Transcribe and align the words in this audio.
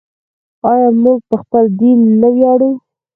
آیا 0.71 0.89
موږ 1.03 1.19
په 1.29 1.35
خپل 1.41 1.63
دین 1.79 1.99
نه 2.21 2.29
ویاړو؟ 2.35 2.71